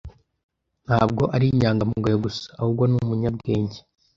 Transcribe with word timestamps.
Ntabwo 0.85 1.23
ari 1.35 1.45
inyangamugayo 1.47 2.17
gusa, 2.25 2.43
ahubwo 2.59 2.83
ni 2.85 2.95
umunyabwenge. 3.03 3.77